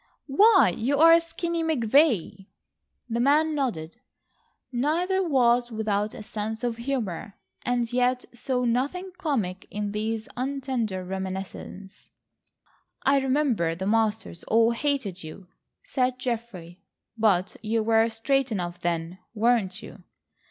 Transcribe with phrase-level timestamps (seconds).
[0.25, 2.47] "Why, you are Skinny McVay."
[3.07, 3.97] The man nodded.
[4.71, 11.03] Neither was without a sense of humour, and yet saw nothing comic in these untender
[11.07, 12.09] reminiscences.
[13.03, 15.49] "I remember the masters all hated you,"
[15.83, 16.81] said Geoffrey,
[17.15, 20.03] "but you were straight enough then, weren't you?"